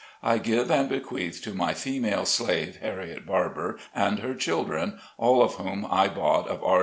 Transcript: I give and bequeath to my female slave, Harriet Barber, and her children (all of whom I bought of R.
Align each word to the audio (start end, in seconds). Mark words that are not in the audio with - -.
I 0.23 0.39
give 0.39 0.71
and 0.71 0.89
bequeath 0.89 1.43
to 1.43 1.53
my 1.53 1.75
female 1.75 2.25
slave, 2.25 2.77
Harriet 2.77 3.23
Barber, 3.27 3.77
and 3.93 4.17
her 4.17 4.33
children 4.33 4.97
(all 5.19 5.43
of 5.43 5.53
whom 5.57 5.85
I 5.91 6.07
bought 6.07 6.47
of 6.47 6.63
R. 6.63 6.79